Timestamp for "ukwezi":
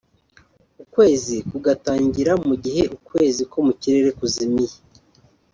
0.83-1.35, 2.97-3.41